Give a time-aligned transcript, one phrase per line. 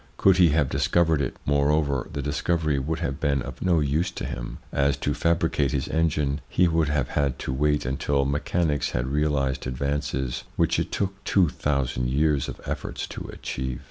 [0.17, 4.25] Could he have discovered it, moreover, the discovery would have been of no use to
[4.25, 9.05] him, as, to fabricate his engine, he would have had to wait until mechanics had
[9.05, 13.79] realised advances which it took two thousand years of efforts to achieve.